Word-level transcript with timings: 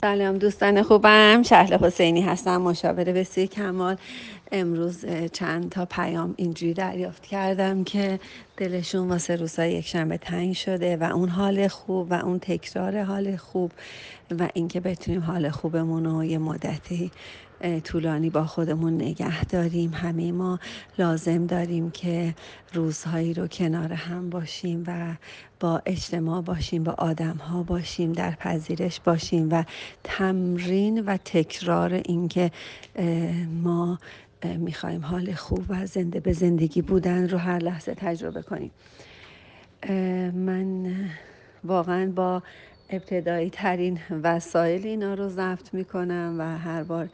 سلام 0.00 0.38
دوستان 0.38 0.82
خوبم. 0.82 1.42
شهل 1.42 1.78
حسینی 1.78 2.20
هستم 2.20 2.56
مشاور 2.56 3.04
بسیار 3.04 3.46
کمال. 3.46 3.96
امروز 4.52 5.04
چند 5.32 5.70
تا 5.70 5.84
پیام 5.84 6.34
اینجوری 6.36 6.74
دریافت 6.74 7.22
کردم 7.26 7.84
که 7.84 8.20
دلشون 8.56 9.08
واسه 9.08 9.36
روزهای 9.36 9.72
یک 9.72 9.86
شنبه 9.86 10.18
تنگ 10.18 10.54
شده 10.54 10.96
و 10.96 11.04
اون 11.04 11.28
حال 11.28 11.68
خوب 11.68 12.10
و 12.10 12.14
اون 12.14 12.38
تکرار 12.38 13.02
حال 13.02 13.36
خوب 13.36 13.72
و 14.38 14.48
اینکه 14.54 14.80
بتونیم 14.80 15.20
حال 15.20 15.50
خوبمون 15.50 16.04
رو 16.04 16.24
یه 16.24 16.38
مدتی 16.38 17.10
طولانی 17.84 18.30
با 18.30 18.44
خودمون 18.44 18.94
نگه 18.94 19.44
داریم. 19.44 19.94
همه 19.94 20.32
ما 20.32 20.58
لازم 20.98 21.46
داریم 21.46 21.90
که 21.90 22.34
روزهایی 22.72 23.34
رو 23.34 23.46
کنار 23.46 23.92
هم 23.92 24.30
باشیم 24.30 24.84
و 24.86 25.14
با 25.60 25.82
اجتماع 25.86 26.42
باشیم 26.42 26.84
با 26.84 26.94
آدم 26.98 27.36
ها 27.36 27.62
باشیم 27.62 28.12
در 28.12 28.30
پذیرش 28.30 29.00
باشیم 29.00 29.48
و 29.50 29.64
تمرین 30.04 31.00
و 31.00 31.16
تکرار 31.16 31.92
اینکه 31.94 32.50
ما 33.62 33.98
می‌خوایم 34.44 35.04
حال 35.04 35.34
خوب 35.34 35.64
و 35.68 35.86
زنده 35.86 36.20
به 36.20 36.32
زندگی 36.32 36.82
بودن 36.82 37.28
رو 37.28 37.38
هر 37.38 37.58
لحظه 37.58 37.94
تجربه 37.94 38.42
کنیم. 38.42 38.70
من 40.34 40.94
واقعا 41.64 42.10
با 42.10 42.42
ابتدایی 42.92 43.50
ترین 43.50 44.00
وسایل 44.22 44.86
اینا 44.86 45.14
رو 45.14 45.28
ضبط 45.28 45.74
می‌کنم 45.74 46.36
و 46.38 46.58
هر 46.58 46.82
بار 46.82 47.08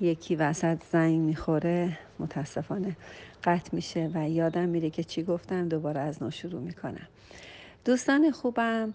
یکی 0.00 0.36
وسط 0.36 0.78
زنگ 0.92 1.20
می‌خوره 1.20 1.98
متاسفانه 2.18 2.96
قطع 3.44 3.70
میشه 3.72 4.10
و 4.14 4.30
یادم 4.30 4.68
میره 4.68 4.90
که 4.90 5.04
چی 5.04 5.22
گفتم 5.22 5.68
دوباره 5.68 6.00
از 6.00 6.22
نو 6.22 6.30
شروع 6.30 6.60
می‌کنم. 6.60 7.08
دوستان 7.84 8.30
خوبم 8.30 8.94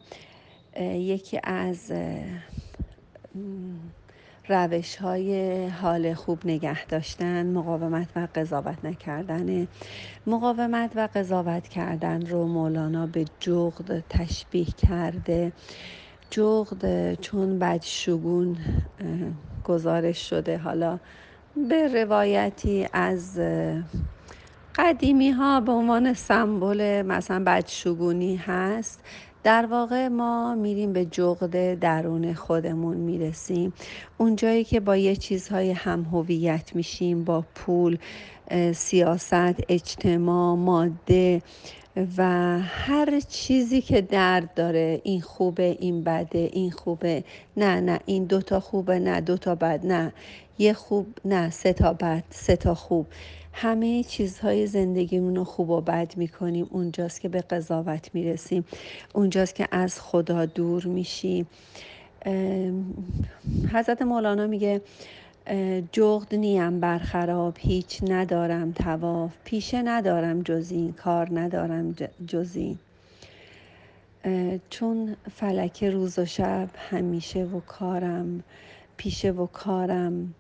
یکی 0.82 1.40
از 1.44 1.92
روش 4.50 4.96
های 4.96 5.68
حال 5.68 6.14
خوب 6.14 6.40
نگه 6.46 6.86
داشتن 6.86 7.54
مقاومت 7.54 8.08
و 8.16 8.28
قضاوت 8.36 8.86
نکردن. 8.86 9.68
مقاومت 10.28 10.92
و 10.96 11.10
قضاوت 11.16 11.68
کردن 11.68 12.26
رو 12.26 12.48
مولانا 12.48 13.08
به 13.08 13.26
جغد 13.40 14.04
تشبیه 14.10 14.66
کرده. 14.66 15.52
جغد 16.30 17.14
چون 17.14 17.60
بدشگون 17.60 18.58
گزارش 19.64 20.30
شده. 20.30 20.58
حالا 20.58 21.00
به 21.70 22.04
روایتی 22.04 22.88
از 22.94 23.40
قدیمی 24.76 25.32
ها 25.32 25.60
به 25.60 25.72
عنوان 25.72 26.14
سمبل 26.14 27.02
مثلا 27.02 27.44
بدشگونی 27.44 28.36
هست. 28.36 29.04
در 29.44 29.66
واقع 29.66 30.08
ما 30.08 30.56
میریم 30.56 30.94
به 30.94 31.06
جغد 31.06 31.80
درون 31.80 32.34
خودمون 32.34 32.98
می‌رسیم. 32.98 33.74
اونجایی 34.18 34.64
که 34.64 34.80
با 34.80 34.98
یه 34.98 35.16
چیزهای 35.16 35.72
هم 35.72 36.04
هویت 36.04 36.76
میشیم 36.76 37.24
با 37.24 37.44
پول 37.56 37.98
سیاست 38.74 39.56
اجتماع 39.70 40.56
ماده 40.56 41.42
و 42.18 42.24
هر 42.60 43.20
چیزی 43.20 43.82
که 43.82 44.02
درد 44.02 44.54
داره 44.54 45.02
این 45.04 45.22
خوبه 45.22 45.78
این 45.80 46.04
بده 46.04 46.50
این 46.54 46.72
خوبه 46.72 47.24
نه 47.58 47.82
نه 47.82 48.00
این 48.06 48.26
دوتا 48.26 48.60
خوبه 48.60 49.00
نه 49.00 49.22
دوتا 49.22 49.56
بد 49.56 49.86
نه 49.86 50.14
یه 50.58 50.74
خوب 50.74 51.08
نه 51.26 51.50
سه 51.50 51.74
تا 51.74 51.94
بد 51.94 52.24
سه 52.30 52.56
تا 52.56 52.76
خوب. 52.76 53.08
همه 53.60 54.04
چیزهای 54.04 54.68
زندگیمون 54.68 55.36
رو 55.36 55.44
خوب 55.44 55.70
و 55.70 55.82
بد 55.82 56.14
می‌کنیم. 56.18 56.68
اونجاست 56.72 57.22
که 57.22 57.30
به 57.30 57.42
قضاوت 57.42 58.10
می‌رسیم. 58.14 58.66
اونجاست 59.14 59.56
که 59.56 59.68
از 59.72 60.02
خدا 60.02 60.46
دور 60.46 60.86
میشیم. 60.86 61.48
حضرت 63.74 64.02
مولانا 64.02 64.48
میگه 64.48 64.82
جغد 65.92 66.36
نیم 66.36 66.80
برخراب 66.80 67.56
هیچ 67.60 68.04
ندارم 68.08 68.72
تواف 68.72 69.34
پیشه 69.44 69.82
ندارم 69.82 70.42
جز 70.42 70.72
این 70.72 70.94
کار 70.94 71.40
ندارم 71.40 71.96
جز 72.28 72.56
این. 72.56 72.80
چون 74.70 75.16
فلک 75.32 75.84
روز 75.84 76.20
و 76.20 76.26
شب 76.26 76.70
همیشه 76.90 77.44
و 77.44 77.60
کارم 77.60 78.44
پیشه 78.98 79.32
و 79.32 79.46
کارم. 79.46 80.34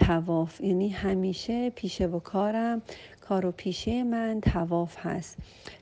تواف 0.00 0.60
یعنی 0.60 0.88
همیشه 0.88 1.70
پیشه 1.70 2.06
و 2.06 2.18
کارم 2.18 2.82
کار 3.20 3.46
و 3.46 3.52
پیشه 3.52 4.04
من 4.04 4.40
تواف 4.40 4.96
هست. 4.98 5.38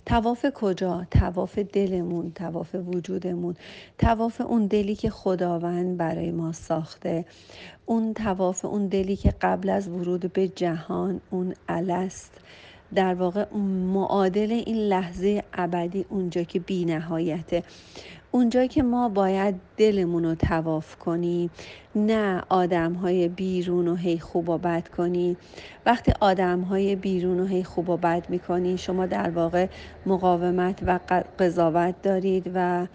تواف 0.06 0.46
کجا؟ 0.54 1.06
تواف 1.10 1.58
دلمون 1.58 2.32
تواف 2.32 2.74
وجودمون. 2.74 3.56
تواف 3.98 4.40
اون 4.40 4.66
دلی 4.66 4.94
که 4.94 5.10
خداوند 5.10 5.96
برای 5.96 6.30
ما 6.30 6.52
ساخته. 6.52 7.24
اون 7.86 8.14
تواف 8.14 8.64
اون 8.64 8.86
دلی 8.86 9.16
که 9.16 9.34
قبل 9.40 9.68
از 9.70 9.88
ورود 9.88 10.32
به 10.32 10.48
جهان 10.48 11.20
اون 11.30 11.54
الست. 11.68 12.40
در 12.94 13.14
واقع 13.14 13.54
معادل 13.94 14.62
این 14.66 14.76
لحظه 14.76 15.42
ابدی 15.52 16.04
اونجا 16.08 16.42
که 16.42 16.60
بی 16.60 16.84
نهایته 16.84 17.62
اونجایی 18.30 18.68
که 18.68 18.82
ما 18.82 19.08
باید 19.08 19.54
دلمون 19.76 20.24
رو 20.24 20.34
تواف 20.34 20.96
کنیم 20.96 21.50
نه 21.94 22.42
آدم 22.48 22.92
های 22.92 23.28
بیرون 23.28 23.88
و 23.88 23.94
هی 23.94 24.18
خوب 24.18 24.48
و 24.48 24.58
بد 24.58 24.88
کنی. 24.88 25.36
وقتی 25.86 26.12
آدم 26.20 26.60
های 26.60 26.96
بیرون 26.96 27.40
و 27.40 27.46
هی 27.46 27.64
خوب 27.64 27.88
و 27.88 27.96
بد 27.96 28.30
می‌کنی 28.30 28.78
شما 28.78 29.06
در 29.06 29.30
واقع 29.30 29.66
مقاومت 30.06 30.78
و 30.86 31.00
قضاوت 31.38 32.02
دارید 32.02 32.50
و 32.54 32.86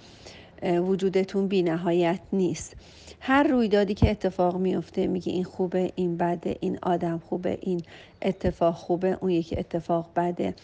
وجودتون 0.63 1.47
بی 1.47 1.63
نهایت 1.63 2.19
نیست. 2.33 2.75
هر 3.19 3.43
رویدادی 3.43 3.93
که 3.93 4.11
اتفاق 4.11 4.57
میفته 4.57 5.07
میگه 5.07 5.31
این 5.31 5.43
خوبه 5.43 5.91
این 5.95 6.17
بده 6.17 6.57
این 6.59 6.79
آدم 6.81 7.21
خوبه 7.29 7.57
این 7.61 7.81
اتفاق 8.21 8.75
خوبه 8.75 9.17
اون 9.21 9.31
یکی 9.31 9.59
اتفاق 9.59 10.09
بده. 10.15 10.55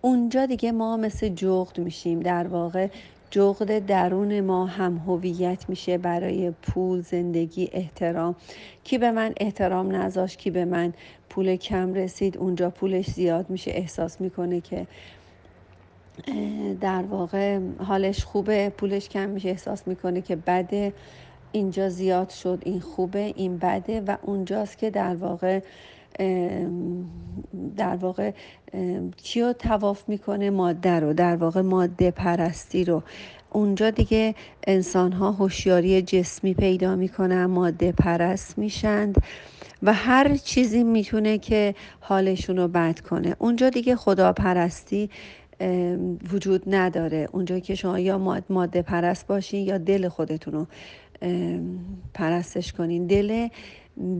اونجا 0.00 0.46
دیگه 0.46 0.72
ما 0.72 0.96
مثل 0.96 1.28
جغد 1.28 1.78
میشیم. 1.78 2.20
در 2.20 2.46
واقع 2.46 2.88
جغد 3.30 3.86
درون 3.86 4.40
ما 4.40 4.66
هم 4.66 4.96
هویت 5.06 5.68
میشه 5.68 5.98
برای 5.98 6.50
پول 6.50 7.00
زندگی 7.00 7.68
احترام. 7.72 8.36
کی 8.84 8.98
به 8.98 9.10
من 9.10 9.34
احترام 9.40 9.96
نذاش 9.96 10.36
کی 10.36 10.50
به 10.50 10.64
من 10.64 10.92
پول 11.30 11.56
کم 11.56 11.94
رسید 11.94 12.38
اونجا 12.38 12.70
پولش 12.70 13.10
زیاد 13.10 13.50
میشه. 13.50 13.70
احساس 13.70 14.20
می‌کنه 14.20 14.60
که 14.60 14.86
در 16.80 17.02
واقع 17.02 17.60
حالش 17.78 18.24
خوبه 18.24 18.68
پولش 18.70 19.08
کم 19.08 19.28
میشه. 19.28 19.48
احساس 19.48 19.88
می‌کنه 19.88 20.20
که 20.20 20.36
بده 20.36 20.92
اینجا 21.52 21.88
زیاد 21.88 22.30
شد 22.30 22.62
این 22.64 22.80
خوبه 22.80 23.32
این 23.36 23.58
بده 23.58 24.00
و 24.00 24.16
اونجاست 24.22 24.78
که 24.78 24.90
در 24.90 25.16
واقع 25.16 25.60
در 27.76 27.96
واقع 27.96 28.32
چی 29.16 29.42
رو 29.42 29.52
تواف 29.52 30.08
می‌کنه 30.08 30.50
ماده 30.50 31.00
رو 31.00 31.12
در 31.12 31.36
واقع 31.36 31.60
ماده 31.60 32.10
پرستی 32.10 32.84
رو. 32.84 33.02
اونجا 33.50 33.90
دیگه 33.90 34.34
انسان 34.66 35.12
ها 35.12 35.32
هوشیاری 35.32 36.02
جسمی 36.02 36.54
پیدا 36.54 36.96
می‌کنن 36.96 37.46
ماده 37.46 37.92
پرست 37.92 38.58
میشند 38.58 39.14
و 39.82 39.92
هر 39.92 40.36
چیزی 40.36 40.84
می‌تونه 40.84 41.38
که 41.38 41.74
حالشون 42.00 42.56
رو 42.56 42.68
بد 42.68 43.00
کنه. 43.00 43.36
اونجا 43.38 43.70
دیگه 43.70 43.96
خدا 43.96 44.32
پرستی 44.32 45.10
وجود 46.32 46.62
نداره. 46.66 47.28
اونجا 47.32 47.58
که 47.58 47.74
شما 47.74 47.98
یا 47.98 48.42
ماده 48.48 48.82
پرست 48.82 49.26
باشین 49.26 49.66
یا 49.66 49.78
دل 49.78 50.08
خودتون 50.08 50.54
رو 50.54 50.66
پرستش 52.14 52.72
کنین. 52.72 53.06
دل 53.06 53.48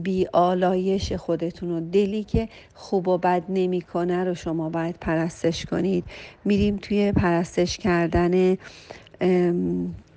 بی 0.03 0.27
آلایش 0.33 1.13
خودتون 1.13 1.71
و 1.71 1.89
دلی 1.91 2.23
که 2.23 2.49
خوب 2.73 3.07
و 3.07 3.17
بد 3.17 3.43
نمی‌کنه 3.49 4.23
رو 4.23 4.35
شما 4.35 4.69
باید 4.69 4.95
پرستش 5.01 5.65
کنید. 5.65 6.05
میریم 6.45 6.77
توی 6.77 7.11
پرستش 7.11 7.77
کردن 7.77 8.57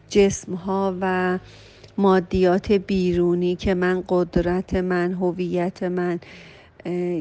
جسم 0.08 0.54
ها 0.54 0.96
و 1.00 1.38
مادیات 1.98 2.72
بیرونی 2.72 3.56
که 3.56 3.74
من 3.74 4.04
قدرت 4.08 4.74
من 4.74 5.12
هویت 5.12 5.82
من 5.82 6.20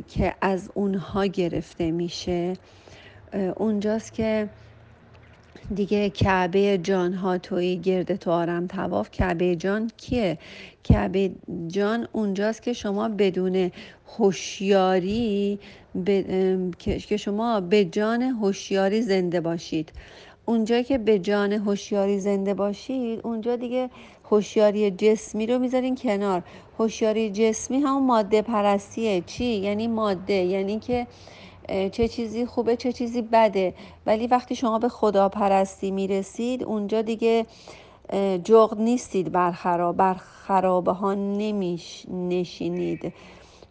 که 0.07 0.35
از 0.41 0.69
اونها 0.73 1.25
گرفته 1.25 1.91
میشه. 1.91 2.53
اونجاست 3.55 4.13
که 4.13 4.49
دیگه 5.75 6.09
کعبه 6.09 6.77
جان 6.77 7.13
ها 7.13 7.37
توی 7.37 7.77
گرد 7.77 8.15
تو 8.15 8.31
آرم 8.31 8.67
تواف 8.67 9.11
کعبه 9.11 9.55
جان 9.55 9.91
کیه؟ 9.97 10.37
کعبه 10.83 11.31
جان 11.67 12.07
اونجاست 12.11 12.61
که 12.63 12.73
شما 12.73 13.09
بدون 13.09 13.71
هوشیاری 14.17 15.59
که 17.07 17.17
شما 17.17 17.61
به 17.61 17.85
جان 17.85 18.21
هوشیاری 18.21 19.01
زنده 19.01 19.41
باشید. 19.41 19.91
اونجا 20.45 20.81
که 20.81 20.97
به 20.97 21.19
جان 21.19 21.51
هوشیاری 21.53 22.19
زنده 22.19 22.53
باشید 22.53 23.19
اونجا 23.23 23.55
دیگه 23.55 23.89
هوشیاری 24.23 24.91
جسمی 24.91 25.47
رو 25.47 25.59
می‌ذارین 25.59 25.95
کنار. 25.95 26.43
هوشیاری 26.79 27.29
جسمی 27.29 27.79
همون 27.79 28.03
ماده 28.05 28.41
پرستیه 28.41 29.21
چی؟ 29.25 29.45
یعنی 29.45 29.87
ماده. 29.87 30.33
یعنی 30.33 30.79
که 30.79 31.07
چه 31.91 32.07
چیزی 32.07 32.45
خوبه 32.45 32.75
چه 32.75 32.91
چیزی 32.91 33.21
بده. 33.21 33.73
ولی 34.05 34.27
وقتی 34.27 34.55
شما 34.55 34.79
به 34.79 34.89
خدا 34.89 35.29
پرستی 35.29 35.91
می‌رسید 35.91 36.63
اونجا 36.63 37.01
دیگه 37.01 37.45
جغد 38.43 38.81
نیستید 38.81 39.31
بر 39.31 39.51
خراب 39.51 39.97
بر 39.97 40.13
خرابه 40.13 40.91
ها 40.91 41.13
نمیش 41.13 42.05
نشینید. 42.09 43.13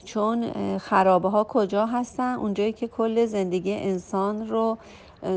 چون 0.04 0.52
خرابه 0.78 1.28
ها 1.28 1.44
کجا 1.44 1.86
هستن؟ 1.86 2.34
اونجایی 2.34 2.72
که 2.72 2.88
کل 2.88 3.26
زندگی 3.26 3.72
انسان 3.72 4.48
رو 4.48 4.78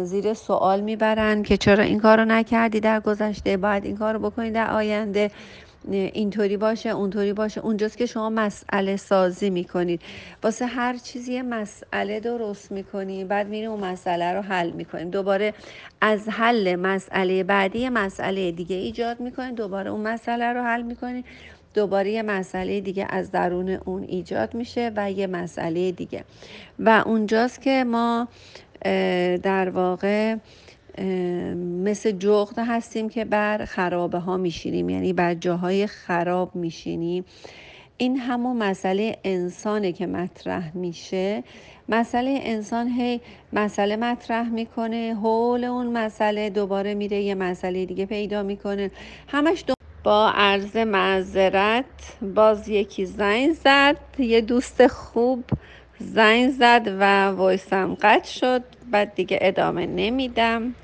زیر 0.04 0.33
سوال 0.33 0.81
می‌برن 0.81 1.44
که 1.44 1.57
چرا 1.57 1.83
این 1.83 2.00
کار 2.00 2.18
رو 2.18 2.25
نکردی 2.25 2.80
در 2.80 3.00
گذشته؟ 3.00 3.57
باید 3.57 3.86
این 3.86 3.98
کار 3.98 4.13
رو 4.13 4.19
بکنی 4.30 4.51
در 4.51 4.71
آینده. 4.71 5.31
اینطوری 5.91 6.57
باشه 6.57 6.89
اونطوری 6.89 7.33
باشه. 7.33 7.62
اونجاست 7.62 7.97
که 7.97 8.06
شما 8.06 8.30
مسئله 8.30 8.95
سازی 8.95 9.50
می‌کنید. 9.50 10.01
واسه 10.44 10.65
هر 10.65 10.97
چیزی 10.97 11.41
مسئله 11.41 12.19
درست 12.19 12.71
می‌کنیم 12.71 13.27
بعد 13.27 13.47
میریم 13.47 13.71
اون 13.71 13.83
مسئله 13.83 14.33
رو 14.33 14.41
حل 14.41 14.69
می‌کنیم. 14.71 15.09
دوباره 15.09 15.53
از 16.01 16.30
حل 16.30 16.75
مسئله 16.75 17.44
بعدی 17.44 17.89
مسئله 17.89 18.51
دیگه 18.51 18.75
ایجاد 18.75 19.19
می‌کنیم 19.19 19.56
دوباره 19.56 19.91
اون 19.91 20.01
مسئله 20.01 20.53
رو 20.53 20.62
حل 20.62 20.81
می‌کنیم 20.81 21.24
دوباره 21.74 22.12
یه 22.12 22.21
مسئله 22.21 22.81
دیگه 22.81 23.07
از 23.09 23.31
درون 23.31 23.69
اون 23.69 24.03
ایجاد 24.03 24.53
میشه 24.53 24.91
و 24.95 25.12
یه 25.12 25.27
مسئله 25.27 25.91
دیگه. 25.91 26.24
و 26.80 27.03
اونجاست 27.06 27.62
که 27.62 27.83
ما 27.83 28.27
در 29.44 29.69
واقع 29.69 30.35
مثل 31.84 32.12
جغد 32.12 32.60
هستیم 32.60 33.10
که 33.10 33.25
بر 33.25 33.66
خرابه 33.66 34.19
ها 34.19 34.38
میشینیم 34.38 34.90
یعنی 34.90 35.13
بر 35.13 35.34
جاهای 35.34 35.88
خراب 35.88 36.56
میشینیم. 36.56 37.25
این 37.98 38.18
همون 38.18 38.57
مسئله 38.57 39.18
انسانه 39.24 39.92
که 39.92 40.07
مطرح 40.07 40.78
میشه. 40.78 41.44
مسئله 41.90 42.40
انسان 42.44 42.88
هی 42.88 43.22
مسئله 43.54 43.95
مطرح 43.95 44.50
می‌کنه 44.50 45.18
حول 45.24 45.63
اون 45.63 45.98
مسئله 45.98 46.50
دوباره 46.50 46.94
میره 46.94 47.22
یه 47.22 47.36
مسئله 47.36 47.86
دیگه 47.86 48.06
پیدا 48.06 48.44
می‌کنه. 48.44 48.92
همش 49.28 49.63
دو... 49.68 49.74
با 50.04 50.30
عرض 50.30 50.78
معذرت 50.78 51.86
باز 52.36 52.69
یکی 52.69 53.06
زنگ 53.06 53.54
زد 53.54 53.98
یه 54.19 54.42
دوست 54.42 54.88
خوب 54.88 55.44
زنگ 56.03 56.51
زد 56.51 56.81
و 57.00 57.25
وایسم 57.31 57.95
قطع 58.01 58.29
شد 58.31 58.65
بعد 58.91 59.15
دیگه 59.15 59.39
ادامه 59.41 59.88
نمیدم. 59.88 60.75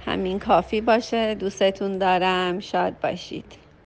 همین 0.00 0.40
کافی 0.40 0.82
باشه 0.82 1.36
دوستتون 1.36 1.98
دارم. 1.98 2.60
شاد 2.60 3.00
باشید. 3.00 3.61